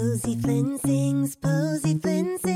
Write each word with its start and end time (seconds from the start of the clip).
Posy 0.00 0.34
Flynn 0.34 0.78
sings, 0.78 1.36
Posy 1.36 1.98
Flynn 1.98 2.38
sings. 2.38 2.49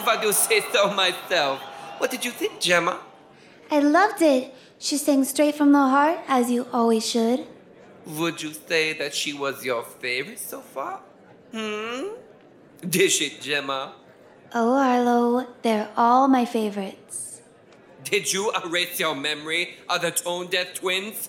If 0.00 0.08
I 0.08 0.20
do 0.20 0.32
say 0.32 0.62
so 0.72 0.92
myself. 0.94 1.60
What 1.98 2.10
did 2.10 2.24
you 2.24 2.30
think, 2.30 2.58
Gemma? 2.58 2.98
I 3.70 3.80
loved 3.80 4.22
it. 4.22 4.54
She 4.78 4.96
sang 4.96 5.24
straight 5.24 5.54
from 5.54 5.72
the 5.72 5.86
heart, 5.94 6.18
as 6.26 6.50
you 6.50 6.66
always 6.72 7.08
should. 7.08 7.46
Would 8.06 8.42
you 8.42 8.52
say 8.54 8.94
that 8.94 9.14
she 9.14 9.34
was 9.34 9.62
your 9.62 9.82
favorite 9.84 10.38
so 10.38 10.60
far? 10.60 11.00
Hmm? 11.52 12.08
Dish 12.88 13.20
it, 13.20 13.42
Gemma. 13.42 13.92
Oh, 14.54 14.74
Arlo, 14.74 15.46
they're 15.62 15.90
all 15.96 16.26
my 16.28 16.46
favorites. 16.46 17.42
Did 18.02 18.32
you 18.32 18.50
erase 18.64 18.98
your 18.98 19.14
memory 19.14 19.76
of 19.88 20.00
the 20.00 20.10
Tone 20.10 20.46
Deaf 20.46 20.74
twins? 20.74 21.28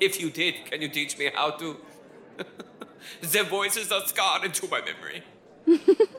If 0.00 0.20
you 0.20 0.30
did, 0.30 0.66
can 0.68 0.82
you 0.82 0.88
teach 0.88 1.16
me 1.16 1.30
how 1.32 1.50
to? 1.52 1.76
Their 3.20 3.44
voices 3.44 3.92
are 3.92 4.04
scarred 4.06 4.44
into 4.44 4.66
my 4.68 4.80
memory. 4.80 5.22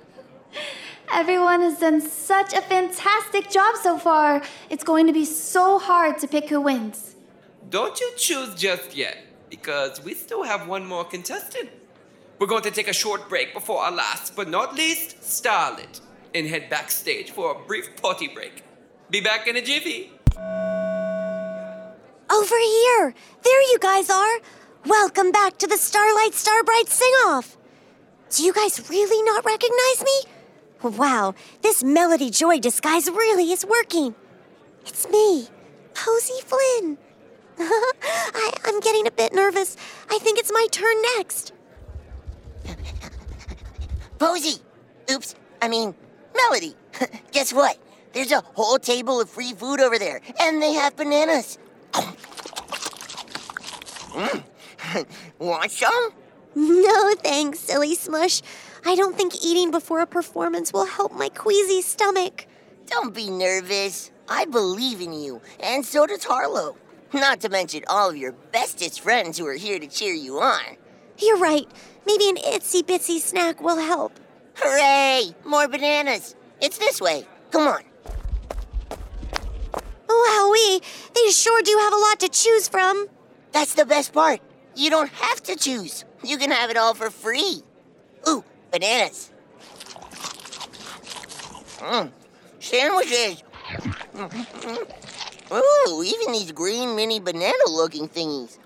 Everyone 1.12 1.62
has 1.62 1.80
done 1.80 2.02
such 2.02 2.54
a 2.54 2.62
fantastic 2.62 3.50
job 3.50 3.76
so 3.82 3.98
far. 3.98 4.44
It's 4.70 4.84
going 4.84 5.08
to 5.08 5.14
be 5.14 5.26
so 5.26 5.80
hard 5.80 6.18
to 6.20 6.28
pick 6.28 6.50
who 6.50 6.62
wins. 6.62 7.16
Don't 7.70 8.00
you 8.00 8.12
choose 8.16 8.56
just 8.56 8.96
yet, 8.96 9.18
because 9.50 10.04
we 10.04 10.14
still 10.14 10.44
have 10.44 10.68
one 10.68 10.86
more 10.86 11.04
contestant. 11.04 11.70
We're 12.40 12.48
going 12.48 12.64
to 12.64 12.72
take 12.72 12.88
a 12.88 12.94
short 12.94 13.28
break 13.28 13.54
before 13.54 13.82
our 13.82 13.92
last 13.92 14.36
but 14.36 14.50
not 14.50 14.76
least 14.76 15.20
starlet 15.22 16.00
and 16.34 16.48
head 16.48 16.70
backstage 16.70 17.32
for 17.32 17.52
a 17.52 17.66
brief 17.66 17.96
potty 18.02 18.28
break. 18.28 18.64
Be 19.10 19.20
back 19.20 19.48
in 19.48 19.58
a 19.58 19.62
jiffy. 19.62 20.12
Over 22.32 22.56
here! 22.56 23.14
There 23.44 23.62
you 23.72 23.80
guys 23.80 24.10
are! 24.10 24.40
Welcome 24.86 25.32
back 25.32 25.58
to 25.58 25.68
the 25.68 25.78
Starlight 25.78 26.34
Starbright 26.34 26.88
Sing 26.88 27.12
Off! 27.26 27.58
Do 28.30 28.44
you 28.44 28.54
guys 28.54 28.90
really 28.90 29.22
not 29.24 29.44
recognize 29.44 30.04
me? 30.04 30.32
Wow, 30.82 31.36
this 31.62 31.84
Melody 31.84 32.30
Joy 32.30 32.60
disguise 32.60 33.10
really 33.10 33.52
is 33.52 33.66
working. 33.66 34.16
It's 34.86 35.10
me, 35.10 35.50
Posy 35.94 36.42
Flynn. 36.46 36.98
I, 37.60 38.52
I'm 38.64 38.80
getting 38.80 39.06
a 39.06 39.12
bit 39.12 39.34
nervous. 39.34 39.76
I 40.10 40.20
think 40.20 40.40
it's 40.40 40.54
my 40.54 40.68
turn 40.72 40.96
next. 41.18 41.52
Posy! 44.20 44.62
Oops, 45.12 45.36
I 45.62 45.68
mean, 45.68 45.94
Melody. 46.34 46.76
Guess 47.34 47.52
what? 47.54 47.78
There's 48.14 48.32
a 48.32 48.40
whole 48.40 48.80
table 48.80 49.20
of 49.20 49.30
free 49.30 49.52
food 49.54 49.82
over 49.82 50.00
there, 50.00 50.22
and 50.40 50.62
they 50.62 50.72
have 50.74 50.96
bananas. 50.96 51.58
Want 55.40 55.72
some? 55.72 56.12
No 56.56 57.14
thanks, 57.16 57.60
silly 57.60 57.96
smush. 57.96 58.42
I 58.86 58.96
don't 58.96 59.16
think 59.16 59.44
eating 59.44 59.72
before 59.72 60.00
a 60.00 60.08
performance 60.08 60.72
will 60.74 60.86
help 60.86 61.14
my 61.14 61.30
queasy 61.30 61.82
stomach. 61.82 62.48
Don't 62.88 63.14
be 63.14 63.30
nervous. 63.30 64.12
I 64.28 64.46
believe 64.46 65.02
in 65.02 65.14
you, 65.14 65.42
and 65.60 65.86
so 65.86 66.06
does 66.06 66.24
Harlow. 66.24 66.76
Not 67.14 67.42
to 67.42 67.50
mention 67.50 67.84
all 67.88 68.10
of 68.10 68.18
your 68.18 68.34
bestest 68.52 69.02
friends 69.02 69.38
who 69.38 69.48
are 69.48 69.54
here 69.54 69.80
to 69.80 69.88
cheer 69.88 70.14
you 70.14 70.40
on. 70.40 70.78
You're 71.18 71.38
right. 71.38 71.68
Maybe 72.06 72.30
an 72.30 72.38
itsy 72.38 72.84
bitsy 72.84 73.20
snack 73.20 73.62
will 73.62 73.78
help. 73.78 74.20
Hooray! 74.56 75.34
More 75.44 75.68
bananas. 75.68 76.36
It's 76.62 76.78
this 76.78 77.02
way. 77.02 77.26
Come 77.52 77.68
on. 77.68 77.84
Wowee, 80.08 80.82
they 81.14 81.32
sure 81.32 81.62
do 81.62 81.78
have 81.82 81.94
a 81.94 81.98
lot 81.98 82.20
to 82.20 82.30
choose 82.30 82.68
from. 82.68 83.08
That's 83.52 83.74
the 83.74 83.86
best 83.86 84.14
part. 84.14 84.42
You 84.76 84.90
don't 84.90 85.10
have 85.10 85.42
to 85.44 85.56
choose. 85.56 86.06
You 86.24 86.38
can 86.38 86.52
have 86.52 86.70
it 86.70 86.78
all 86.78 86.94
for 86.94 87.10
free. 87.10 87.64
Ooh, 88.28 88.44
bananas. 88.72 89.32
Mmm, 91.80 92.12
sandwiches. 92.60 93.44
Ooh, 95.52 96.04
even 96.04 96.34
these 96.34 96.52
green 96.52 96.96
mini 96.96 97.20
banana 97.20 97.66
looking 97.70 98.08
thingies. 98.08 98.58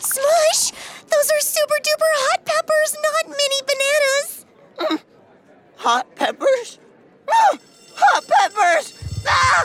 Smush! 0.00 0.72
Those 1.10 1.30
are 1.30 1.40
super 1.40 1.78
duper 1.80 2.12
hot 2.26 2.44
peppers, 2.44 2.96
not 3.02 3.28
mini 3.28 3.62
bananas. 3.68 5.02
Hot 5.76 6.14
peppers? 6.16 6.78
No! 7.28 7.58
Hot 7.96 8.24
peppers! 8.26 8.94
Ah! 9.28 9.64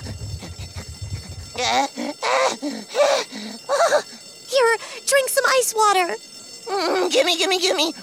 Here, 4.49 4.77
drink 5.07 5.29
some 5.29 5.45
ice 5.47 5.73
water. 5.75 6.15
Mm, 6.67 7.11
gimme, 7.11 7.37
gimme, 7.37 7.59
gimme. 7.59 7.93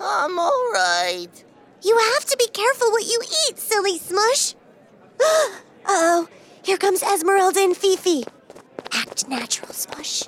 I'm 0.00 0.38
all 0.38 0.70
right. 0.72 1.44
You 1.82 1.98
have 1.98 2.24
to 2.26 2.36
be 2.36 2.46
careful 2.48 2.90
what 2.90 3.04
you 3.04 3.20
eat, 3.48 3.58
silly 3.58 3.98
smush. 3.98 4.54
oh, 5.86 6.28
here 6.62 6.76
comes 6.76 7.02
Esmeralda 7.02 7.60
and 7.60 7.76
Fifi. 7.76 8.24
Act 8.92 9.28
natural, 9.28 9.72
smush. 9.72 10.22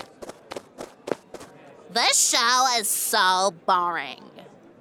This 1.91 2.31
show 2.31 2.67
is 2.79 2.89
so 2.89 3.55
boring. 3.67 4.25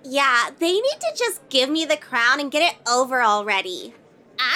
Yeah, 0.04 0.50
they 0.58 0.74
need 0.74 1.00
to 1.00 1.14
just 1.16 1.48
give 1.50 1.70
me 1.70 1.86
the 1.86 1.98
crown 1.98 2.40
and 2.40 2.52
get 2.52 2.74
it 2.74 2.78
over 2.90 3.22
already. 3.22 3.94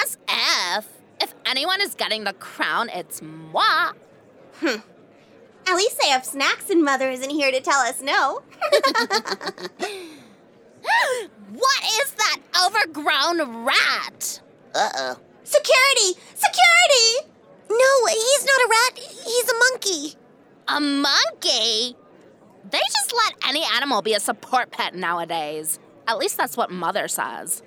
As 0.02 0.18
if. 0.28 0.88
If 1.20 1.34
anyone 1.46 1.80
is 1.80 1.94
getting 1.94 2.24
the 2.24 2.32
crown, 2.32 2.88
it's 2.90 3.22
moi. 3.22 3.92
Hmm. 4.60 4.80
At 5.68 5.76
least 5.76 5.98
they 6.00 6.08
have 6.08 6.24
snacks 6.24 6.70
and 6.70 6.82
Mother 6.82 7.10
isn't 7.10 7.30
here 7.30 7.52
to 7.52 7.60
tell 7.60 7.80
us 7.80 8.00
no. 8.00 8.42
What 11.50 11.84
is 12.02 12.12
that 12.12 12.38
overgrown 12.66 13.64
rat? 13.64 14.40
Uh 14.74 14.90
oh. 14.94 15.16
Security! 15.44 16.20
Security! 16.34 17.30
No, 17.70 18.06
he's 18.06 18.44
not 18.44 18.60
a 18.60 18.68
rat. 18.70 18.98
He's 18.98 19.50
a 19.50 19.58
monkey. 19.58 20.14
A 20.68 20.80
monkey? 20.80 21.96
They 22.70 22.78
just 22.78 23.14
let 23.14 23.34
any 23.48 23.64
animal 23.74 24.02
be 24.02 24.14
a 24.14 24.20
support 24.20 24.70
pet 24.70 24.94
nowadays. 24.94 25.78
At 26.06 26.18
least 26.18 26.36
that's 26.36 26.56
what 26.56 26.70
Mother 26.70 27.08
says. 27.08 27.62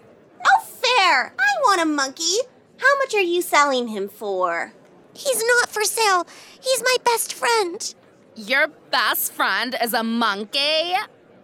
Oh, 0.45 0.61
fair. 0.63 1.33
I 1.37 1.49
want 1.63 1.81
a 1.81 1.85
monkey. 1.85 2.37
How 2.77 2.97
much 2.99 3.13
are 3.13 3.19
you 3.21 3.41
selling 3.41 3.87
him 3.87 4.09
for? 4.09 4.73
He's 5.13 5.43
not 5.43 5.69
for 5.69 5.83
sale. 5.83 6.25
He's 6.61 6.81
my 6.83 6.95
best 7.03 7.33
friend. 7.33 7.93
Your 8.35 8.67
best 8.91 9.33
friend 9.33 9.75
is 9.81 9.93
a 9.93 10.03
monkey? 10.03 10.93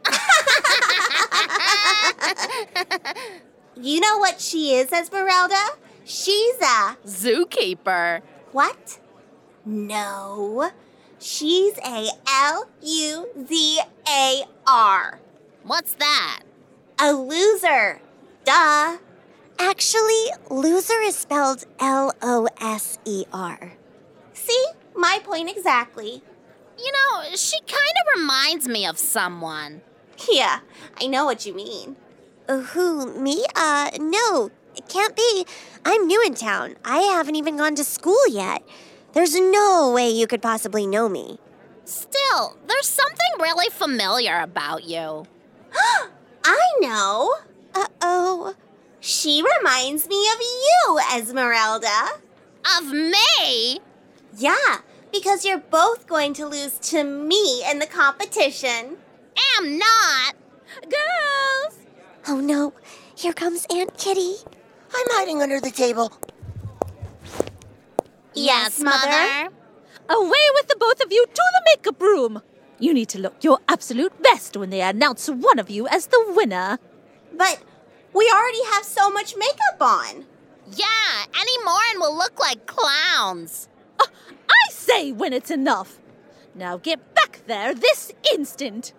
You 3.79 4.00
know 4.00 4.17
what 4.17 4.41
she 4.41 4.73
is, 4.73 4.91
Esmeralda? 4.91 5.63
She's 6.03 6.56
a. 6.56 6.97
Zookeeper. 7.06 8.22
What? 8.51 9.00
No. 9.66 10.72
She's 11.19 11.77
a 11.85 12.07
L 12.27 12.67
U 12.81 13.30
Z 13.47 13.80
A 14.09 14.44
R. 14.65 15.19
What's 15.62 15.94
that? 15.95 16.41
A 17.00 17.13
loser. 17.13 18.01
Duh. 18.45 18.97
Actually, 19.59 20.25
loser 20.50 21.00
is 21.01 21.15
spelled 21.15 21.65
L 21.80 22.06
O 22.06 22.06
S 22.77 23.00
E 23.06 23.25
R. 23.33 23.74
See? 24.33 24.65
My 24.95 25.19
point 25.24 25.50
exactly. 25.50 26.21
You 26.77 26.91
know, 26.91 27.35
she 27.35 27.57
kind 27.62 27.95
of 28.01 28.19
reminds 28.19 28.68
me 28.68 28.85
of 28.85 29.00
someone. 29.00 29.81
Yeah, 30.31 30.59
I 31.01 31.07
know 31.07 31.25
what 31.25 31.44
you 31.44 31.56
mean. 31.56 31.95
Uh, 32.47 32.59
who, 32.59 33.19
me? 33.19 33.45
Uh, 33.56 33.89
no, 34.00 34.51
it 34.75 34.88
can't 34.88 35.15
be. 35.15 35.44
I'm 35.85 36.06
new 36.06 36.24
in 36.24 36.35
town. 36.35 36.75
I 36.85 37.00
haven't 37.00 37.35
even 37.35 37.57
gone 37.57 37.74
to 37.74 37.83
school 37.83 38.27
yet. 38.29 38.62
There's 39.13 39.33
no 39.33 39.91
way 39.91 40.12
you 40.12 40.27
could 40.27 40.44
possibly 40.44 40.85
know 40.85 41.09
me. 41.09 41.39
Still, 41.83 42.59
there's 42.68 42.88
something 42.88 43.33
really 43.39 43.69
familiar 43.71 44.39
about 44.39 44.83
you. 44.83 45.25
I 46.45 46.62
know. 46.79 47.38
Uh 47.74 47.88
oh. 48.01 48.56
She 49.00 49.44
reminds 49.57 50.07
me 50.07 50.27
of 50.31 50.39
you, 50.39 51.00
Esmeralda. 51.15 52.21
Of 52.75 52.91
me? 52.91 53.79
Yeah, 54.35 54.77
Because 55.11 55.45
you're 55.45 55.57
both 55.57 56.05
going 56.05 56.33
to 56.33 56.45
lose 56.45 56.77
to 56.91 57.03
me 57.03 57.63
in 57.69 57.79
the 57.79 57.87
competition. 57.87 58.97
Am 59.57 59.77
not. 59.77 60.35
Girls! 60.81 61.79
Oh 62.27 62.39
no, 62.41 62.73
here 63.15 63.31
comes 63.33 63.65
Aunt 63.73 63.97
Kitty. 63.97 64.35
I'm 64.93 65.05
hiding 65.11 65.41
under 65.41 65.59
the 65.61 65.71
table. 65.71 66.11
Yes, 68.33 68.79
Mother. 68.79 69.49
Away 70.09 70.45
with 70.55 70.67
the 70.67 70.75
both 70.77 71.01
of 71.03 71.11
you 71.11 71.25
to 71.25 71.33
the 71.33 71.61
makeup 71.65 72.01
room! 72.01 72.41
You 72.79 72.93
need 72.93 73.09
to 73.09 73.19
look 73.19 73.43
your 73.43 73.59
absolute 73.67 74.21
best 74.21 74.55
when 74.57 74.69
they 74.69 74.81
announce 74.81 75.27
one 75.29 75.57
of 75.57 75.69
you 75.69 75.87
as 75.87 76.07
the 76.07 76.23
winner. 76.35 76.79
But 77.33 77.63
we 78.13 78.29
already 78.33 78.63
have 78.73 78.83
so 78.83 79.09
much 79.09 79.35
makeup 79.35 79.81
on. 79.81 80.25
Yeah, 80.75 81.25
any 81.39 81.63
more 81.63 81.79
and 81.91 81.99
we'll 81.99 82.17
look 82.17 82.39
like 82.39 82.65
clowns. 82.65 83.69
I 83.99 84.69
say 84.69 85.11
when 85.11 85.33
it's 85.33 85.51
enough. 85.51 85.99
Now 86.55 86.77
get 86.77 87.13
back 87.13 87.41
there 87.47 87.73
this 87.73 88.11
instant. 88.33 88.93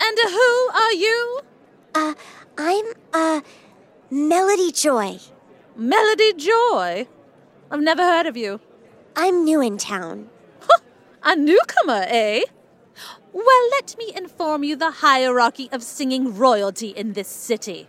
And 0.00 0.18
uh, 0.18 0.30
who 0.30 0.70
are 0.74 0.92
you? 0.92 1.40
Uh, 1.94 2.14
I'm, 2.58 2.84
uh, 3.12 3.40
Melody 4.10 4.72
Joy. 4.72 5.18
Melody 5.76 6.32
Joy. 6.34 7.06
I've 7.70 7.80
never 7.80 8.02
heard 8.02 8.26
of 8.26 8.36
you. 8.36 8.60
I'm 9.16 9.44
new 9.44 9.60
in 9.60 9.78
town. 9.78 10.30
A 11.22 11.36
newcomer, 11.36 12.04
eh? 12.08 12.42
Well, 13.32 13.70
let 13.70 13.96
me 13.96 14.12
inform 14.14 14.62
you 14.62 14.76
the 14.76 14.90
hierarchy 14.90 15.68
of 15.72 15.82
singing 15.82 16.36
royalty 16.36 16.88
in 16.88 17.14
this 17.14 17.28
city. 17.28 17.88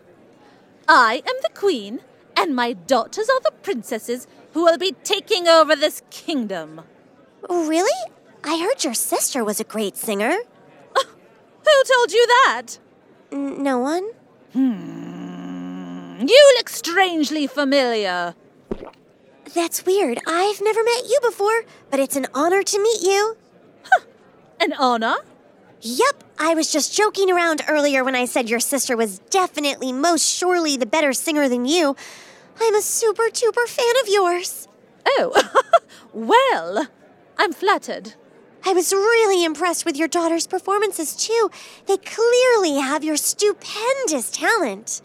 I 0.87 1.23
am 1.27 1.35
the 1.41 1.49
queen, 1.53 2.01
and 2.37 2.55
my 2.55 2.73
daughters 2.73 3.29
are 3.29 3.41
the 3.41 3.51
princesses 3.63 4.27
who 4.53 4.63
will 4.63 4.77
be 4.77 4.93
taking 5.03 5.47
over 5.47 5.75
this 5.75 6.01
kingdom. 6.09 6.81
Really? 7.49 8.11
I 8.43 8.59
heard 8.59 8.83
your 8.83 8.93
sister 8.93 9.43
was 9.43 9.59
a 9.59 9.63
great 9.63 9.97
singer. 9.97 10.31
Who 10.95 11.83
told 11.93 12.11
you 12.11 12.25
that? 12.27 12.77
N- 13.31 13.63
no 13.63 13.79
one? 13.79 14.07
Hmm. 14.53 16.21
You 16.27 16.53
look 16.57 16.69
strangely 16.69 17.47
familiar. 17.47 18.35
That's 19.53 19.85
weird. 19.85 20.19
I've 20.27 20.61
never 20.61 20.83
met 20.83 21.05
you 21.09 21.19
before, 21.21 21.63
but 21.89 21.99
it's 21.99 22.15
an 22.15 22.27
honor 22.33 22.63
to 22.63 22.81
meet 22.81 23.01
you. 23.01 23.37
An 24.59 24.73
honor? 24.73 25.15
Yup, 25.87 26.23
I 26.39 26.55
was 26.55 26.71
just 26.71 26.97
joking 26.97 27.29
around 27.29 27.61
earlier 27.67 28.03
when 28.03 28.15
I 28.15 28.25
said 28.25 28.49
your 28.49 28.59
sister 28.59 28.97
was 28.97 29.19
definitely, 29.29 29.91
most 29.93 30.25
surely 30.25 30.77
the 30.77 30.87
better 30.87 31.13
singer 31.13 31.47
than 31.47 31.65
you. 31.65 31.95
I'm 32.59 32.73
a 32.73 32.81
super 32.81 33.25
duper 33.25 33.67
fan 33.67 33.93
of 34.01 34.09
yours. 34.09 34.67
Oh, 35.05 35.61
well, 36.11 36.87
I'm 37.37 37.53
flattered. 37.53 38.15
I 38.65 38.73
was 38.73 38.91
really 38.93 39.45
impressed 39.45 39.85
with 39.85 39.95
your 39.95 40.07
daughter's 40.07 40.47
performances 40.47 41.15
too. 41.15 41.51
They 41.85 41.97
clearly 41.97 42.79
have 42.79 43.03
your 43.03 43.17
stupendous 43.17 44.31
talent. 44.31 45.03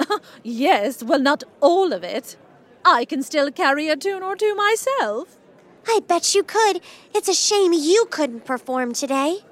Yes, 0.42 1.04
well, 1.04 1.20
not 1.20 1.44
all 1.60 1.92
of 1.92 2.02
it. 2.02 2.36
I 2.84 3.04
can 3.04 3.22
still 3.22 3.52
carry 3.52 3.88
a 3.88 3.96
tune 3.96 4.24
or 4.24 4.34
two 4.34 4.56
myself. 4.56 5.38
I 5.86 6.00
bet 6.00 6.34
you 6.34 6.42
could. 6.42 6.80
It's 7.14 7.28
a 7.28 7.32
shame 7.32 7.72
you 7.72 8.08
couldn't 8.10 8.44
perform 8.44 8.92
today. 8.92 9.42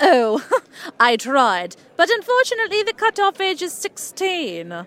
Oh, 0.00 0.44
I 1.00 1.16
tried, 1.16 1.76
but 1.96 2.10
unfortunately 2.10 2.82
the 2.82 2.92
cutoff 2.92 3.40
age 3.40 3.62
is 3.62 3.72
16. 3.72 4.86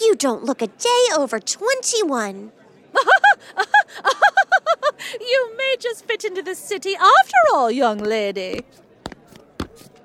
You 0.00 0.14
don't 0.16 0.44
look 0.44 0.60
a 0.62 0.66
day 0.66 1.04
over 1.16 1.38
21. 1.38 2.52
You 5.20 5.56
may 5.56 5.76
just 5.78 6.06
fit 6.06 6.24
into 6.24 6.42
the 6.42 6.54
city 6.54 6.94
after 6.94 7.36
all, 7.52 7.70
young 7.70 7.98
lady. 7.98 8.64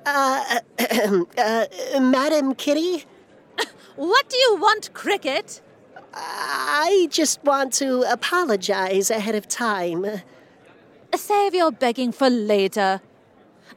Uh, 0.05 0.59
uh, 1.37 1.65
Madam 1.99 2.53
Kitty, 2.55 3.05
What 3.95 4.29
do 4.29 4.37
you 4.37 4.57
want, 4.59 4.93
Cricket? 4.93 5.61
I 6.13 7.07
just 7.11 7.43
want 7.43 7.73
to 7.73 8.01
apologize 8.11 9.11
ahead 9.11 9.35
of 9.35 9.47
time. 9.47 10.21
Save 11.15 11.53
your 11.53 11.71
begging 11.71 12.11
for 12.11 12.29
later. 12.29 13.01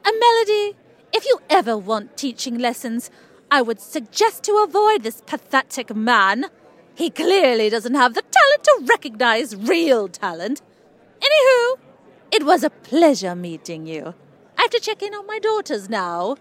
A 0.05 0.11
melody, 0.11 0.75
if 1.13 1.25
you 1.25 1.39
ever 1.49 1.77
want 1.77 2.17
teaching 2.17 2.57
lessons, 2.57 3.09
I 3.49 3.61
would 3.61 3.79
suggest 3.79 4.43
to 4.43 4.63
avoid 4.67 5.03
this 5.03 5.21
pathetic 5.25 5.95
man. 5.95 6.47
He 6.95 7.09
clearly 7.09 7.69
doesn't 7.69 7.95
have 7.95 8.13
the 8.13 8.21
talent 8.21 8.63
to 8.63 8.85
recognize 8.89 9.55
real 9.55 10.09
talent. 10.09 10.61
Anywho, 11.21 11.77
it 12.31 12.45
was 12.45 12.63
a 12.63 12.69
pleasure 12.69 13.35
meeting 13.35 13.85
you. 13.85 14.13
I 14.57 14.63
have 14.63 14.71
to 14.71 14.79
check 14.79 15.01
in 15.01 15.13
on 15.13 15.25
my 15.25 15.39
daughters 15.39 15.89
now. 15.89 16.35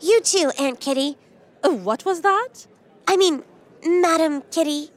You 0.00 0.20
too, 0.20 0.50
Aunt 0.58 0.80
Kitty. 0.80 1.16
Oh, 1.62 1.74
what 1.74 2.04
was 2.04 2.22
that? 2.22 2.66
I 3.06 3.16
mean, 3.16 3.44
Madam 3.84 4.42
Kitty. 4.50 4.90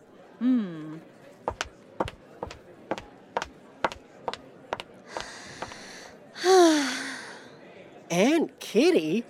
Aunt 8.09 8.59
Kitty? 8.59 9.23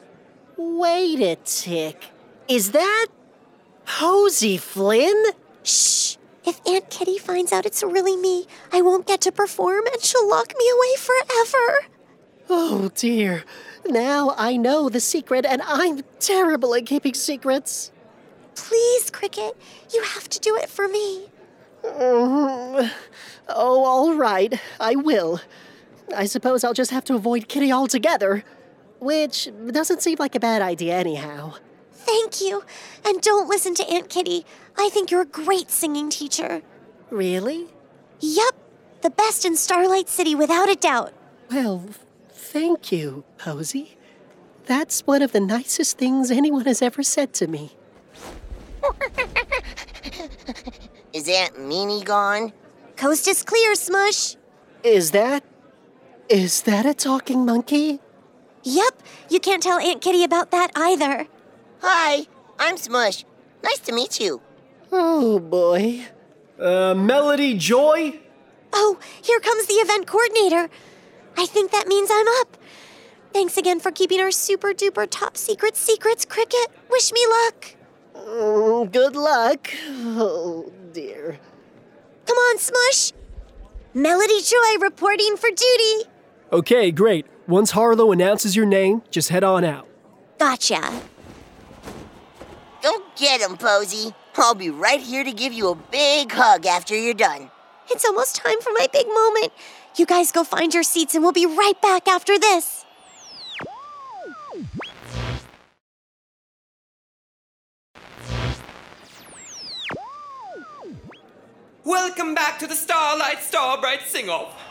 Wait 0.55 1.19
a 1.21 1.35
tick. 1.43 2.05
Is 2.47 2.71
that 2.71 3.07
Posy 3.85 4.57
Flynn? 4.57 5.25
Shh! 5.63 6.17
If 6.45 6.61
Aunt 6.65 6.89
Kitty 6.89 7.17
finds 7.17 7.51
out 7.51 7.65
it's 7.65 7.83
really 7.83 8.15
me, 8.15 8.47
I 8.71 8.81
won't 8.81 9.05
get 9.05 9.21
to 9.21 9.31
perform 9.31 9.85
and 9.87 10.01
she'll 10.01 10.29
lock 10.29 10.53
me 10.57 10.69
away 10.69 10.95
forever. 10.97 11.87
Oh 12.49 12.91
dear. 12.95 13.43
Now 13.85 14.33
I 14.37 14.57
know 14.57 14.89
the 14.89 14.99
secret, 14.99 15.45
and 15.45 15.61
I'm 15.61 16.01
terrible 16.19 16.73
at 16.75 16.85
keeping 16.85 17.13
secrets. 17.13 17.91
Please, 18.55 19.09
Cricket, 19.09 19.55
you 19.93 20.01
have 20.03 20.27
to 20.29 20.39
do 20.39 20.55
it 20.55 20.69
for 20.69 20.87
me. 20.87 21.27
Oh, 23.49 23.85
all 23.85 24.13
right. 24.13 24.59
I 24.77 24.95
will. 24.97 25.39
I 26.13 26.25
suppose 26.25 26.65
I'll 26.65 26.73
just 26.73 26.91
have 26.91 27.05
to 27.05 27.15
avoid 27.15 27.47
Kitty 27.47 27.71
altogether. 27.71 28.43
Which 28.99 29.49
doesn't 29.71 30.01
seem 30.01 30.17
like 30.19 30.35
a 30.35 30.39
bad 30.39 30.61
idea, 30.61 30.95
anyhow. 30.95 31.53
Thank 31.91 32.41
you. 32.41 32.63
And 33.05 33.21
don't 33.21 33.47
listen 33.49 33.75
to 33.75 33.87
Aunt 33.89 34.09
Kitty. 34.09 34.45
I 34.77 34.89
think 34.89 35.11
you're 35.11 35.21
a 35.21 35.25
great 35.25 35.69
singing 35.69 36.09
teacher. 36.09 36.61
Really? 37.09 37.67
Yup, 38.19 38.55
the 39.01 39.09
best 39.09 39.45
in 39.45 39.55
Starlight 39.55 40.09
City 40.09 40.33
without 40.33 40.69
a 40.69 40.75
doubt. 40.75 41.13
Well, 41.51 41.85
thank 42.29 42.91
you, 42.91 43.23
Posy. 43.37 43.97
That's 44.65 45.01
one 45.01 45.21
of 45.21 45.31
the 45.31 45.39
nicest 45.39 45.97
things 45.97 46.31
anyone 46.31 46.65
has 46.65 46.81
ever 46.81 47.03
said 47.03 47.33
to 47.35 47.47
me. 47.47 47.71
Is 51.13 51.29
Aunt 51.29 51.55
Meanie 51.55 52.03
gone? 52.03 52.51
Coast 52.95 53.27
is 53.27 53.43
clear, 53.43 53.75
Smush. 53.75 54.35
Is 54.83 55.11
that. 55.11 55.43
Is 56.29 56.63
that 56.63 56.85
a 56.85 56.93
talking 56.93 57.45
monkey? 57.45 57.99
Yup, 58.67 59.01
you 59.29 59.39
can't 59.39 59.63
tell 59.63 59.79
Aunt 59.79 60.01
Kitty 60.01 60.25
about 60.25 60.51
that 60.51 60.71
either. 60.75 61.25
Hi, 61.81 62.27
I'm 62.59 62.75
Smush. 62.75 63.23
Nice 63.63 63.79
to 63.79 63.93
meet 63.93 64.19
you. 64.19 64.41
Oh 64.91 65.39
boy. 65.39 66.05
Uh, 66.59 66.93
Melody 66.93 67.53
Joy? 67.57 68.19
Oh, 68.73 68.99
here 69.21 69.39
comes 69.39 69.67
the 69.67 69.75
event 69.75 70.05
coordinator. 70.05 70.69
I 71.37 71.45
think 71.45 71.71
that 71.71 71.87
means 71.87 72.09
I'm 72.11 72.27
up. 72.41 72.57
Thanks 73.31 73.55
again 73.55 73.79
for 73.79 73.89
keeping 73.89 74.19
our 74.19 74.31
super 74.31 74.73
duper 74.73 75.07
top 75.09 75.37
secret 75.37 75.77
secrets, 75.77 76.25
Cricket. 76.25 76.67
Wish 76.89 77.13
me 77.13 77.21
luck. 77.25 77.75
Mm, 78.15 78.91
good 78.91 79.15
luck. 79.15 79.69
Oh 79.87 80.73
dear. 80.91 81.39
Come 82.25 82.35
on, 82.37 82.57
Smush. 82.57 83.13
Melody 83.93 84.41
Joy 84.41 84.81
reporting 84.81 85.37
for 85.37 85.47
duty. 85.51 86.09
Okay, 86.51 86.91
great. 86.91 87.25
Once 87.47 87.71
Harlow 87.71 88.11
announces 88.11 88.57
your 88.57 88.65
name, 88.65 89.01
just 89.09 89.29
head 89.29 89.41
on 89.41 89.63
out. 89.63 89.87
Gotcha. 90.37 91.01
Go 92.83 93.01
get 93.15 93.39
him, 93.39 93.55
Posy. 93.55 94.13
I'll 94.35 94.53
be 94.53 94.69
right 94.69 94.99
here 94.99 95.23
to 95.23 95.31
give 95.31 95.53
you 95.53 95.69
a 95.69 95.75
big 95.75 96.29
hug 96.29 96.65
after 96.65 96.93
you're 96.93 97.13
done. 97.13 97.49
It's 97.89 98.03
almost 98.03 98.35
time 98.35 98.59
for 98.59 98.71
my 98.73 98.87
big 98.91 99.07
moment. 99.07 99.53
You 99.95 100.05
guys 100.05 100.33
go 100.33 100.43
find 100.43 100.73
your 100.73 100.83
seats 100.83 101.15
and 101.15 101.23
we'll 101.23 101.31
be 101.31 101.45
right 101.45 101.81
back 101.81 102.09
after 102.09 102.37
this. 102.37 102.83
Welcome 111.85 112.35
back 112.35 112.59
to 112.59 112.67
the 112.67 112.75
Starlight 112.75 113.41
Starbright 113.41 114.01
Sing 114.05 114.29
Off. 114.29 114.66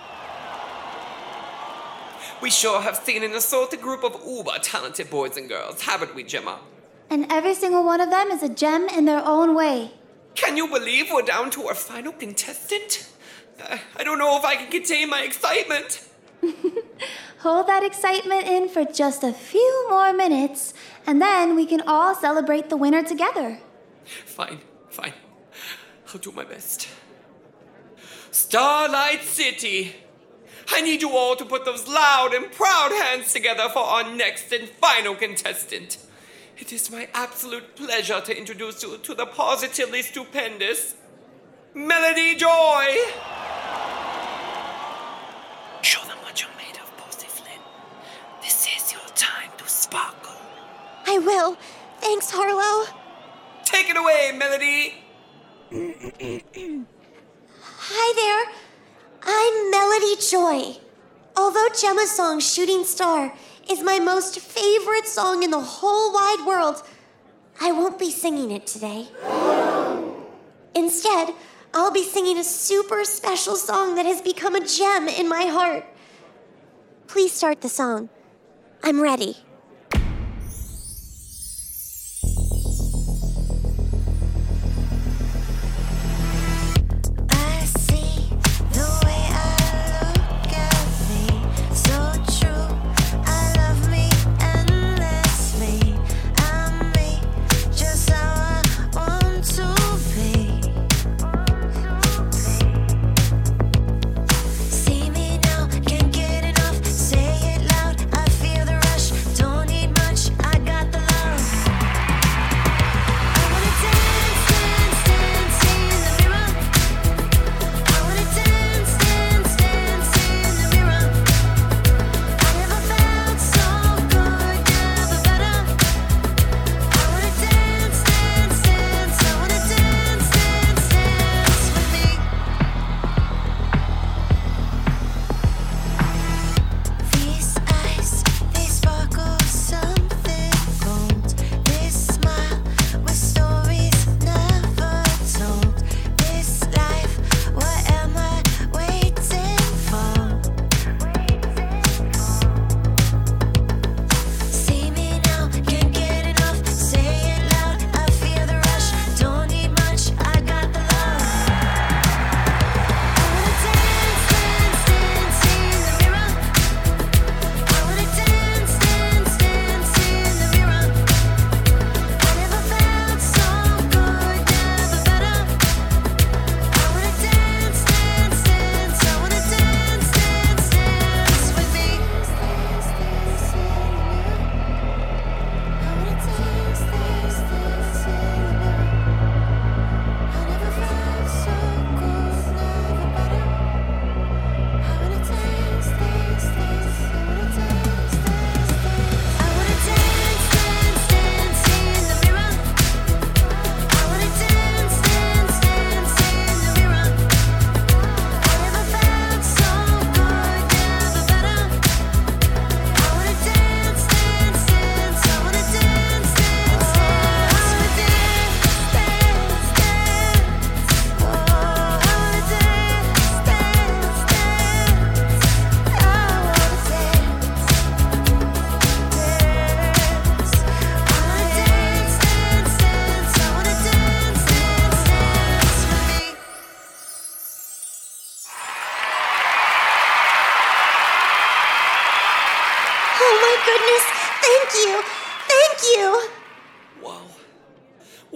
We 2.42 2.50
sure 2.50 2.80
have 2.80 2.96
seen 2.96 3.22
an 3.22 3.32
assorted 3.32 3.80
group 3.80 4.04
of 4.04 4.20
uber 4.26 4.58
talented 4.62 5.10
boys 5.10 5.36
and 5.36 5.48
girls, 5.48 5.82
haven't 5.82 6.14
we, 6.14 6.22
Gemma? 6.22 6.60
And 7.08 7.30
every 7.30 7.54
single 7.54 7.84
one 7.84 8.00
of 8.00 8.10
them 8.10 8.30
is 8.30 8.42
a 8.42 8.48
gem 8.48 8.88
in 8.88 9.04
their 9.04 9.24
own 9.24 9.54
way. 9.54 9.92
Can 10.34 10.56
you 10.56 10.68
believe 10.68 11.10
we're 11.12 11.22
down 11.22 11.50
to 11.52 11.66
our 11.68 11.74
final 11.74 12.12
contestant? 12.12 13.08
I, 13.62 13.80
I 13.96 14.04
don't 14.04 14.18
know 14.18 14.36
if 14.36 14.44
I 14.44 14.56
can 14.56 14.70
contain 14.70 15.08
my 15.08 15.22
excitement. 15.22 16.06
Hold 17.38 17.68
that 17.68 17.82
excitement 17.82 18.46
in 18.46 18.68
for 18.68 18.84
just 18.84 19.22
a 19.22 19.32
few 19.32 19.86
more 19.88 20.12
minutes, 20.12 20.74
and 21.06 21.22
then 21.22 21.54
we 21.54 21.64
can 21.64 21.80
all 21.82 22.14
celebrate 22.14 22.68
the 22.68 22.76
winner 22.76 23.02
together. 23.02 23.60
Fine, 24.04 24.60
fine. 24.90 25.14
I'll 26.12 26.20
do 26.20 26.32
my 26.32 26.44
best. 26.44 26.88
Starlight 28.30 29.22
City. 29.22 29.94
I 30.68 30.80
need 30.80 31.02
you 31.02 31.10
all 31.10 31.36
to 31.36 31.44
put 31.44 31.64
those 31.64 31.86
loud 31.88 32.34
and 32.34 32.50
proud 32.52 32.92
hands 32.92 33.32
together 33.32 33.68
for 33.72 33.80
our 33.82 34.12
next 34.14 34.52
and 34.52 34.68
final 34.68 35.14
contestant. 35.14 35.98
It 36.58 36.72
is 36.72 36.90
my 36.90 37.08
absolute 37.14 37.76
pleasure 37.76 38.20
to 38.20 38.36
introduce 38.36 38.82
you 38.82 38.98
to 38.98 39.14
the 39.14 39.26
positively 39.26 40.02
stupendous 40.02 40.94
Melody 41.74 42.34
Joy. 42.34 42.86
Show 45.82 46.02
them 46.06 46.18
what 46.22 46.40
you're 46.40 46.50
made 46.56 46.76
of, 46.82 46.96
Posy 46.96 47.26
Flynn. 47.28 47.60
This 48.40 48.66
is 48.66 48.92
your 48.92 49.06
time 49.14 49.50
to 49.58 49.68
sparkle. 49.68 50.32
I 51.06 51.18
will. 51.18 51.56
Thanks, 52.00 52.30
Harlow. 52.30 52.86
Take 53.64 53.90
it 53.90 53.96
away, 53.96 54.32
Melody. 54.34 54.94
Hi 57.78 58.12
there. 58.16 58.25
Joy. 60.20 60.76
Although 61.36 61.68
Gemma's 61.80 62.10
song 62.10 62.40
Shooting 62.40 62.84
Star 62.84 63.32
is 63.70 63.82
my 63.82 63.98
most 63.98 64.40
favorite 64.40 65.06
song 65.06 65.42
in 65.42 65.50
the 65.50 65.60
whole 65.60 66.12
wide 66.12 66.44
world, 66.46 66.82
I 67.60 67.72
won't 67.72 67.98
be 67.98 68.10
singing 68.10 68.50
it 68.50 68.66
today. 68.66 69.08
Instead, 70.74 71.34
I'll 71.74 71.90
be 71.90 72.04
singing 72.04 72.38
a 72.38 72.44
super 72.44 73.04
special 73.04 73.56
song 73.56 73.96
that 73.96 74.06
has 74.06 74.20
become 74.22 74.54
a 74.54 74.66
gem 74.66 75.08
in 75.08 75.28
my 75.28 75.46
heart. 75.46 75.84
Please 77.06 77.32
start 77.32 77.60
the 77.60 77.68
song. 77.68 78.08
I'm 78.82 79.00
ready. 79.00 79.36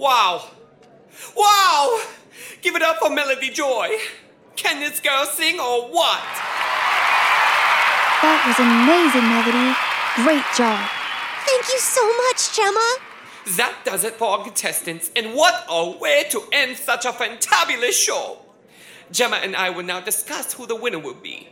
Wow. 0.01 0.49
Wow! 1.37 2.01
Give 2.63 2.75
it 2.75 2.81
up 2.81 2.97
for 2.97 3.11
Melody 3.11 3.51
Joy. 3.51 3.97
Can 4.55 4.79
this 4.79 4.99
girl 4.99 5.25
sing 5.25 5.59
or 5.59 5.89
what? 5.89 6.23
That 8.23 8.41
was 8.47 8.57
amazing, 8.57 9.29
Melody. 9.29 9.77
Great 10.25 10.43
job. 10.57 10.89
Thank 11.45 11.67
you 11.69 11.77
so 11.77 12.01
much, 12.17 12.55
Gemma. 12.55 12.97
That 13.57 13.77
does 13.85 14.03
it 14.03 14.15
for 14.15 14.39
our 14.39 14.43
contestants, 14.43 15.11
and 15.15 15.35
what 15.35 15.65
a 15.69 15.91
way 15.91 16.25
to 16.31 16.45
end 16.51 16.77
such 16.77 17.05
a 17.05 17.11
fantabulous 17.11 17.91
show! 17.91 18.39
Gemma 19.11 19.35
and 19.35 19.55
I 19.55 19.69
will 19.69 19.83
now 19.83 19.99
discuss 19.99 20.53
who 20.53 20.65
the 20.65 20.75
winner 20.75 20.97
will 20.97 21.13
be. 21.13 21.49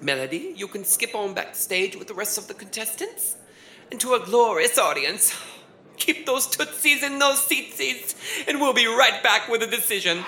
Melody, 0.00 0.54
you 0.56 0.68
can 0.68 0.84
skip 0.84 1.16
on 1.16 1.34
backstage 1.34 1.96
with 1.96 2.06
the 2.06 2.14
rest 2.14 2.38
of 2.38 2.46
the 2.46 2.54
contestants. 2.54 3.34
And 3.90 4.00
to 4.00 4.14
a 4.14 4.20
glorious 4.20 4.78
audience, 4.78 5.34
keep 5.96 6.26
those 6.26 6.46
tootsies 6.46 7.02
in 7.02 7.18
those 7.18 7.38
seatsies, 7.38 8.14
and 8.48 8.60
we'll 8.60 8.72
be 8.72 8.86
right 8.86 9.22
back 9.22 9.48
with 9.48 9.62
a 9.62 9.66
decision. 9.66 10.24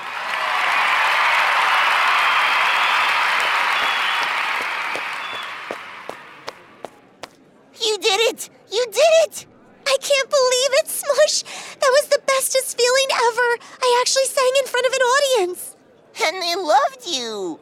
You 7.81 7.99
did 7.99 8.21
it! 8.33 8.51
You 8.71 8.85
did 8.87 9.13
it! 9.25 9.47
I 9.87 9.97
can't 10.03 10.29
believe 10.29 10.73
it, 10.81 10.89
Smush! 10.89 11.43
That 11.81 11.91
was 11.91 12.09
the 12.09 12.21
bestest 12.27 12.77
feeling 12.77 13.09
ever! 13.11 13.65
I 13.81 13.99
actually 14.03 14.27
sang 14.27 14.53
in 14.59 14.67
front 14.67 14.87
of 14.87 14.93
an 14.93 15.01
audience! 15.01 15.77
And 16.25 16.43
they 16.43 16.55
loved 16.55 17.07
you! 17.07 17.61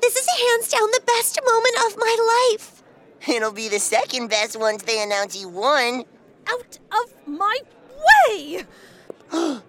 This 0.00 0.16
is 0.16 0.26
hands 0.28 0.68
down 0.68 0.90
the 0.92 1.02
best 1.06 1.38
moment 1.44 1.76
of 1.86 1.98
my 1.98 2.48
life! 2.52 2.82
It'll 3.28 3.52
be 3.52 3.68
the 3.68 3.78
second 3.78 4.28
best 4.28 4.58
once 4.58 4.82
they 4.84 5.02
announce 5.02 5.38
you 5.38 5.48
won. 5.48 6.04
Out 6.50 6.78
of 6.92 7.14
my 7.26 7.60
way! 8.28 8.64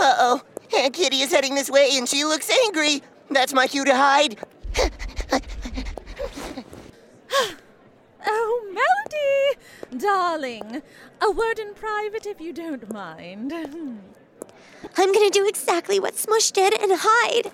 Uh 0.00 0.14
oh. 0.20 0.42
Aunt 0.76 0.94
Kitty 0.94 1.22
is 1.22 1.32
heading 1.32 1.56
this 1.56 1.68
way 1.68 1.96
and 1.98 2.08
she 2.08 2.24
looks 2.24 2.48
angry. 2.64 3.02
That's 3.30 3.52
my 3.52 3.66
cue 3.66 3.84
to 3.84 3.96
hide. 3.96 4.38
Oh, 8.30 8.74
Melody! 8.74 10.02
Darling, 10.02 10.82
a 11.22 11.30
word 11.30 11.58
in 11.58 11.72
private 11.74 12.26
if 12.26 12.40
you 12.40 12.52
don't 12.52 12.92
mind. 12.92 13.52
I'm 14.96 15.12
gonna 15.12 15.30
do 15.30 15.46
exactly 15.48 15.98
what 15.98 16.16
Smush 16.16 16.50
did 16.50 16.74
and 16.74 16.92
hide. 16.94 17.50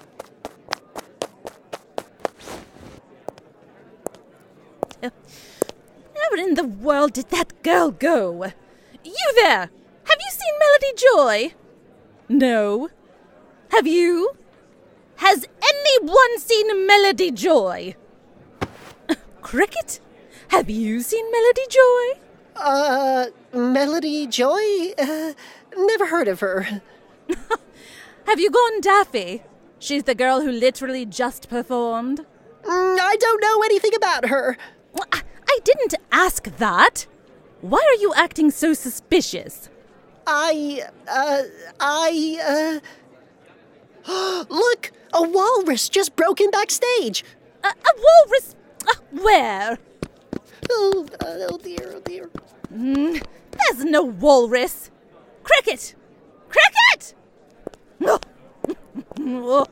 Where 5.01 6.37
in 6.37 6.55
the 6.55 6.65
world 6.65 7.13
did 7.13 7.29
that 7.31 7.63
girl 7.63 7.91
go? 7.91 8.53
You 9.05 9.33
there! 9.37 9.71
Have 10.05 10.19
you 10.21 10.31
seen 10.31 10.55
Melody 10.59 10.93
Joy? 10.97 11.55
No. 12.29 12.89
Have 13.71 13.87
you? 13.87 14.37
Has 15.17 15.47
anyone 15.63 16.39
seen 16.39 16.87
Melody 16.87 17.31
Joy? 17.31 17.97
Cricket? 19.43 20.01
Have 20.49 20.71
you 20.71 21.01
seen 21.01 21.31
Melody 21.31 21.67
Joy? 21.69 22.21
Uh, 22.57 23.27
Melody 23.53 24.27
Joy? 24.27 24.93
Uh, 24.99 25.33
never 25.77 26.07
heard 26.07 26.29
of 26.29 26.41
her. 26.41 26.83
Have 28.27 28.41
you 28.41 28.51
gone 28.51 28.81
Daffy? 28.81 29.43
She's 29.79 30.05
the 30.05 30.15
girl 30.15 30.41
who 30.41 30.51
literally 30.51 31.05
just 31.05 31.49
performed. 31.49 32.21
Mm, 32.63 32.99
I 33.01 33.17
don't 33.17 33.41
know 33.43 33.63
anything 33.63 33.95
about 33.95 34.29
her. 34.29 34.57
Well, 34.93 35.07
I, 35.13 35.23
I 35.47 35.59
didn't 35.63 35.95
ask 36.11 36.45
that. 36.57 37.07
Why 37.65 37.79
are 37.79 37.99
you 37.99 38.13
acting 38.15 38.51
so 38.51 38.75
suspicious? 38.75 39.71
I, 40.27 40.87
uh, 41.09 41.45
I, 41.81 42.81
uh. 44.07 44.45
Look! 44.51 44.93
A 45.15 45.23
walrus 45.23 45.89
just 45.89 46.15
broke 46.15 46.43
in 46.43 46.51
backstage! 46.51 47.25
A, 47.65 47.69
a 47.69 47.93
walrus? 47.97 48.55
Uh, 48.87 49.01
where? 49.13 49.79
Oh, 50.71 51.07
uh, 51.21 51.47
oh 51.49 51.57
dear, 51.57 51.95
oh 51.95 52.01
dear. 52.01 52.29
Mm, 52.71 53.25
there's 53.53 53.85
no 53.87 54.03
walrus. 54.03 54.91
Cricket! 55.43 55.95
Cricket! 56.51 57.15
Oh. 58.03 58.21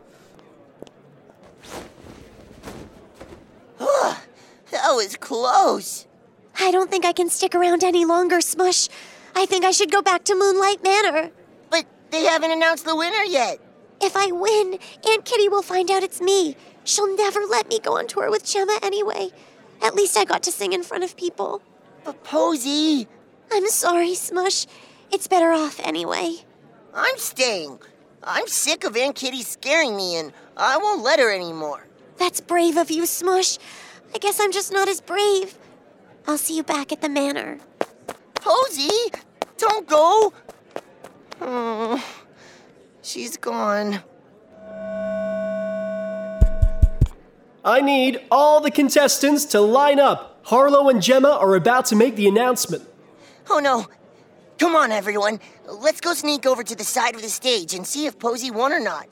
Oh. 3.85 4.23
That 4.71 4.93
was 4.93 5.17
close. 5.17 6.07
I 6.62 6.71
don't 6.71 6.88
think 6.88 7.04
I 7.04 7.12
can 7.12 7.28
stick 7.28 7.57
around 7.57 7.83
any 7.83 8.04
longer, 8.04 8.40
Smush. 8.40 8.88
I 9.35 9.47
think 9.47 9.64
I 9.64 9.73
should 9.73 9.90
go 9.90 10.00
back 10.00 10.23
to 10.25 10.37
Moonlight 10.37 10.81
Manor. 10.85 11.33
But 11.71 11.87
they 12.12 12.23
haven't 12.23 12.52
announced 12.52 12.85
the 12.85 12.95
winner 12.95 13.25
yet. 13.25 13.59
If 14.00 14.16
I 14.16 14.31
win, 14.31 14.78
Aunt 15.09 15.25
Kitty 15.25 15.49
will 15.49 15.62
find 15.62 15.90
out 15.90 16.04
it's 16.04 16.21
me. 16.21 16.57
She'll 16.85 17.16
never 17.16 17.40
let 17.40 17.69
me 17.69 17.81
go 17.81 17.99
on 17.99 18.07
tour 18.07 18.31
with 18.31 18.45
Gemma 18.45 18.78
anyway. 18.81 19.31
At 19.83 19.97
least 19.97 20.16
I 20.16 20.25
got 20.25 20.45
to 20.45 20.52
sing 20.52 20.73
in 20.73 20.85
front 20.85 21.02
of 21.02 21.16
people. 21.16 21.62
But 22.04 22.23
Posy, 22.23 23.09
I'm 23.50 23.66
sorry, 23.66 24.14
Smush. 24.14 24.66
It's 25.11 25.26
better 25.26 25.50
off 25.50 25.81
anyway. 25.81 26.37
I'm 26.95 27.19
staying. 27.19 27.81
I'm 28.23 28.47
sick 28.47 28.85
of 28.85 28.97
Aunt 28.97 29.16
Kitty 29.16 29.42
scaring 29.42 29.97
me, 29.97 30.14
and 30.14 30.33
I 30.57 30.76
won't 30.76 31.02
let 31.02 31.19
her 31.19 31.35
anymore. 31.35 31.88
That's 32.19 32.40
brave 32.40 32.76
of 32.76 32.88
you, 32.88 33.04
Smush. 33.04 33.59
I 34.14 34.19
guess 34.19 34.38
I'm 34.40 34.52
just 34.52 34.73
not 34.73 34.88
as 34.88 35.00
brave. 35.00 35.59
I'll 36.26 36.38
see 36.38 36.57
you 36.57 36.62
back 36.62 36.93
at 36.93 37.00
the 37.00 37.09
manor. 37.09 37.59
Posy, 38.35 39.11
don't 39.59 39.87
go. 39.87 40.33
Oh, 41.41 42.05
she's 43.02 43.37
gone. 43.37 44.02
I 47.64 47.81
need 47.81 48.21
all 48.31 48.61
the 48.61 48.71
contestants 48.71 49.45
to 49.47 49.61
line 49.61 50.00
up. 50.00 50.41
Harlow 50.45 50.88
and 50.88 51.00
Gemma 51.00 51.31
are 51.31 51.55
about 51.55 51.87
to 51.87 51.97
make 51.97 52.17
the 52.17 52.26
announcement. 52.26 52.88
Oh 53.49 53.61
no. 53.61 53.87
Come 54.59 54.76
on, 54.76 54.93
everyone. 54.93 55.40
Let's 55.66 56.01
go 56.01 56.14
sneak 56.14 56.47
over 56.47 56.62
to 56.62 56.77
the 56.77 56.85
side 56.85 57.14
of 57.14 57.23
the 57.23 57.29
stage 57.29 57.75
and 57.75 57.87
see 57.87 58.07
if 58.07 58.18
Posy 58.18 58.51
won 58.51 58.73
or 58.73 58.81
not. 58.81 59.09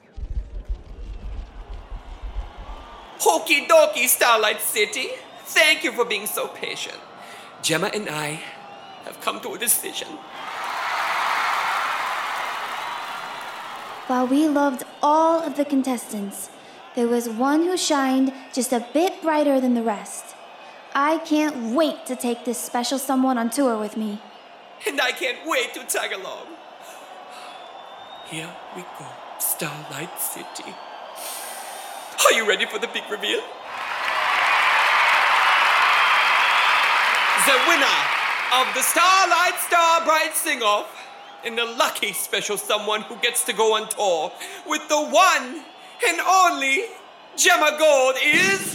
Hokey 3.18 3.66
dokey, 3.66 4.06
Starlight 4.06 4.60
City. 4.60 5.08
Thank 5.50 5.82
you 5.82 5.90
for 5.90 6.04
being 6.04 6.26
so 6.26 6.46
patient. 6.46 6.98
Gemma 7.60 7.90
and 7.92 8.08
I 8.08 8.40
have 9.04 9.20
come 9.20 9.40
to 9.40 9.54
a 9.54 9.58
decision. 9.58 10.06
While 14.06 14.28
we 14.28 14.46
loved 14.46 14.84
all 15.02 15.42
of 15.42 15.56
the 15.56 15.64
contestants, 15.64 16.50
there 16.94 17.08
was 17.08 17.28
one 17.28 17.64
who 17.64 17.76
shined 17.76 18.32
just 18.52 18.72
a 18.72 18.86
bit 18.92 19.22
brighter 19.22 19.60
than 19.60 19.74
the 19.74 19.82
rest. 19.82 20.36
I 20.94 21.18
can't 21.18 21.74
wait 21.74 22.06
to 22.06 22.14
take 22.14 22.44
this 22.44 22.58
special 22.58 23.00
someone 23.00 23.36
on 23.36 23.50
tour 23.50 23.76
with 23.76 23.96
me. 23.96 24.20
And 24.86 25.00
I 25.00 25.10
can't 25.10 25.38
wait 25.46 25.74
to 25.74 25.84
tag 25.84 26.12
along. 26.12 26.46
Here 28.26 28.50
we 28.76 28.82
go, 28.82 29.06
Starlight 29.40 30.20
City. 30.20 30.74
Are 32.24 32.32
you 32.32 32.46
ready 32.46 32.66
for 32.66 32.78
the 32.78 32.86
big 32.86 33.02
reveal? 33.10 33.42
The 37.46 37.56
winner 37.66 38.00
of 38.54 38.66
the 38.74 38.82
Starlight 38.82 39.54
Starbright 39.66 40.34
Sing 40.34 40.62
Off 40.62 40.94
and 41.42 41.56
the 41.56 41.64
lucky 41.64 42.12
special 42.12 42.58
someone 42.58 43.00
who 43.00 43.16
gets 43.16 43.44
to 43.44 43.54
go 43.54 43.76
on 43.76 43.88
tour 43.88 44.30
with 44.66 44.86
the 44.88 45.00
one 45.00 45.64
and 46.06 46.20
only 46.20 46.84
Gemma 47.36 47.76
Gold 47.78 48.16
is. 48.22 48.74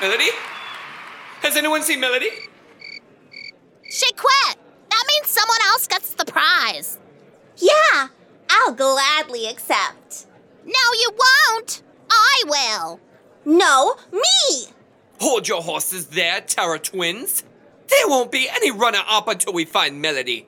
Melody? 0.02 0.30
Has 1.42 1.56
anyone 1.56 1.84
seen 1.84 2.02
Melody? 2.02 2.32
She 3.90 4.12
quit. 4.12 4.58
That 4.90 5.04
means 5.08 5.28
someone 5.28 5.60
else 5.68 5.88
gets 5.88 6.14
the 6.14 6.26
prize. 6.26 6.98
Yeah, 7.62 8.08
I'll 8.50 8.69
gladly 8.80 9.46
accept. 9.46 10.26
No, 10.66 10.86
you 10.94 11.12
won't. 11.12 11.84
I 12.10 12.44
will. 12.46 13.00
No, 13.44 13.96
me! 14.10 14.68
Hold 15.20 15.50
your 15.50 15.62
horses 15.62 16.08
there, 16.08 16.40
Terra 16.40 16.80
Twins. 16.80 17.44
There 17.90 18.08
won't 18.08 18.32
be 18.32 18.48
any 18.50 18.72
runner 18.72 19.02
up 19.06 19.28
until 19.28 19.52
we 19.52 19.66
find 19.66 20.02
Melody. 20.02 20.48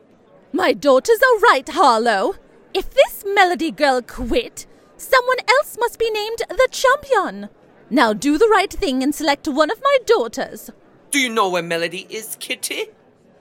My 0.54 0.72
daughters 0.72 1.20
are 1.22 1.40
right, 1.40 1.68
Harlow. 1.68 2.36
If 2.74 2.92
this 2.92 3.26
Melody 3.28 3.70
girl 3.70 4.02
quit, 4.02 4.66
someone 4.96 5.40
else 5.50 5.76
must 5.78 6.00
be 6.00 6.10
named 6.10 6.38
the 6.48 6.70
champion. 6.72 7.50
Now 7.90 8.14
do 8.14 8.38
the 8.38 8.48
right 8.48 8.72
thing 8.72 9.04
and 9.04 9.14
select 9.14 9.50
one 9.50 9.70
of 9.70 9.82
my 9.84 9.98
daughters. 10.06 10.70
Do 11.10 11.20
you 11.20 11.28
know 11.28 11.50
where 11.50 11.64
Melody 11.64 12.08
is, 12.10 12.38
Kitty? 12.40 12.86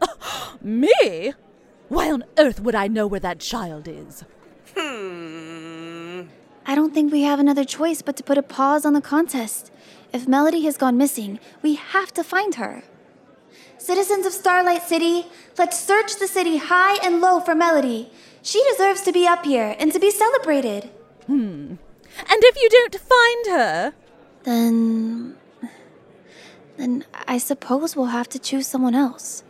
Me? 0.61 1.33
Why 1.89 2.11
on 2.11 2.25
earth 2.37 2.59
would 2.59 2.75
I 2.75 2.89
know 2.89 3.07
where 3.07 3.21
that 3.21 3.39
child 3.39 3.87
is? 3.87 4.25
Hmm. 4.77 6.23
I 6.67 6.75
don't 6.75 6.95
think 6.95 7.13
we 7.13 7.23
have 7.23 7.41
another 7.41 7.65
choice 7.65 8.03
but 8.03 8.17
to 8.17 8.23
put 8.23 8.39
a 8.39 8.43
pause 8.43 8.85
on 8.85 8.93
the 8.93 9.01
contest. 9.01 9.73
If 10.13 10.29
Melody 10.29 10.63
has 10.63 10.77
gone 10.77 10.97
missing, 10.97 11.41
we 11.63 11.75
have 11.75 12.13
to 12.15 12.25
find 12.25 12.57
her. 12.57 12.83
Citizens 13.79 14.27
of 14.27 14.33
Starlight 14.33 14.83
City, 14.83 15.27
let's 15.59 15.79
search 15.79 16.17
the 16.19 16.29
city 16.29 16.59
high 16.59 16.97
and 17.05 17.21
low 17.21 17.41
for 17.41 17.55
Melody. 17.55 18.11
She 18.43 18.63
deserves 18.71 19.03
to 19.03 19.13
be 19.13 19.27
up 19.27 19.45
here 19.45 19.75
and 19.79 19.93
to 19.93 19.99
be 19.99 20.11
celebrated. 20.11 20.91
Hmm. 21.27 21.77
And 22.29 22.45
if 22.45 22.57
you 22.57 22.69
don't 22.69 22.95
find 22.97 23.59
her, 23.59 23.95
Then. 24.45 25.37
Then 26.77 27.05
I 27.27 27.39
suppose 27.39 27.95
we'll 27.95 28.07
have 28.07 28.29
to 28.31 28.39
choose 28.39 28.67
someone 28.67 28.95
else. 28.95 29.45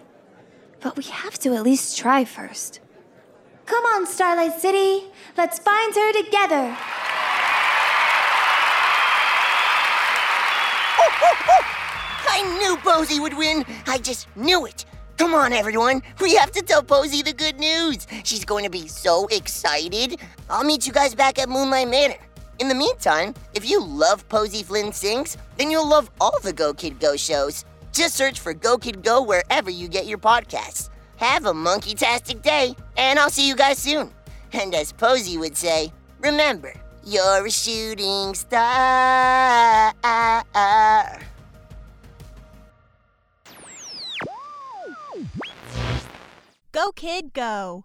But 0.80 0.96
we 0.96 1.04
have 1.04 1.38
to 1.40 1.54
at 1.54 1.62
least 1.62 1.96
try 1.96 2.24
first. 2.24 2.80
Come 3.66 3.84
on, 3.84 4.06
Starlight 4.06 4.60
City! 4.60 5.04
Let's 5.36 5.58
find 5.58 5.94
her 5.94 6.12
together! 6.12 6.76
I 12.28 12.58
knew 12.58 12.76
Posy 12.78 13.20
would 13.20 13.36
win. 13.36 13.64
I 13.86 13.98
just 13.98 14.28
knew 14.36 14.66
it. 14.66 14.84
Come 15.16 15.34
on, 15.34 15.52
everyone. 15.52 16.02
We 16.20 16.34
have 16.36 16.50
to 16.52 16.62
tell 16.62 16.82
Posy 16.82 17.22
the 17.22 17.32
good 17.32 17.58
news. 17.58 18.06
She's 18.24 18.44
going 18.44 18.64
to 18.64 18.70
be 18.70 18.88
so 18.88 19.26
excited. 19.26 20.18
I'll 20.48 20.64
meet 20.64 20.86
you 20.86 20.92
guys 20.92 21.14
back 21.14 21.38
at 21.38 21.48
Moonlight 21.48 21.88
Manor. 21.88 22.16
In 22.58 22.68
the 22.68 22.74
meantime, 22.74 23.34
if 23.54 23.68
you 23.68 23.84
love 23.84 24.28
Posy 24.28 24.62
Flynn 24.62 24.92
Sings, 24.92 25.36
then 25.56 25.70
you'll 25.70 25.88
love 25.88 26.10
all 26.20 26.38
the 26.42 26.52
Go 26.52 26.72
Kid 26.72 27.00
Go 27.00 27.16
shows. 27.16 27.64
Just 27.92 28.14
search 28.16 28.40
for 28.40 28.54
Go 28.54 28.78
Kid 28.78 29.02
Go 29.02 29.22
wherever 29.22 29.70
you 29.70 29.88
get 29.88 30.06
your 30.06 30.18
podcasts. 30.18 30.90
Have 31.20 31.44
a 31.44 31.52
monkey-tastic 31.52 32.40
day, 32.40 32.74
and 32.96 33.18
I'll 33.18 33.28
see 33.28 33.46
you 33.46 33.54
guys 33.54 33.76
soon. 33.76 34.10
And 34.54 34.74
as 34.74 34.90
Posy 34.90 35.36
would 35.36 35.54
say, 35.54 35.92
remember, 36.18 36.72
you're 37.04 37.46
a 37.46 37.50
shooting 37.50 38.34
star. 38.34 39.92
Go, 46.72 46.92
kid, 46.92 47.34
go. 47.34 47.84